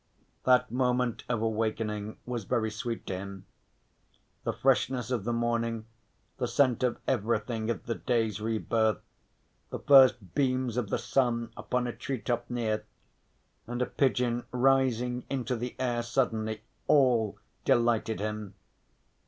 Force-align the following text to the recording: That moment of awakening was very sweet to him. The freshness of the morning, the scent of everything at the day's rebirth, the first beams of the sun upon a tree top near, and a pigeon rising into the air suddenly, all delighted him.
That 0.45 0.71
moment 0.71 1.25
of 1.29 1.43
awakening 1.43 2.17
was 2.25 2.45
very 2.45 2.71
sweet 2.71 3.05
to 3.05 3.13
him. 3.15 3.45
The 4.45 4.51
freshness 4.51 5.11
of 5.11 5.25
the 5.25 5.31
morning, 5.31 5.85
the 6.37 6.47
scent 6.47 6.81
of 6.81 6.97
everything 7.07 7.69
at 7.69 7.83
the 7.85 7.93
day's 7.93 8.41
rebirth, 8.41 8.97
the 9.69 9.77
first 9.77 10.33
beams 10.33 10.75
of 10.75 10.89
the 10.89 10.97
sun 10.97 11.51
upon 11.55 11.85
a 11.85 11.93
tree 11.93 12.17
top 12.19 12.49
near, 12.49 12.83
and 13.67 13.79
a 13.79 13.85
pigeon 13.85 14.43
rising 14.51 15.23
into 15.29 15.55
the 15.55 15.75
air 15.77 16.01
suddenly, 16.01 16.61
all 16.87 17.37
delighted 17.63 18.19
him. 18.19 18.55